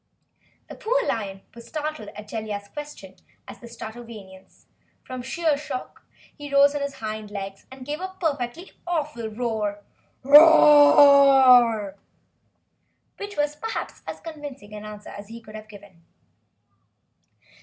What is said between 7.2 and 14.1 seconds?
legs and let out a perfectly awful roar which was perhaps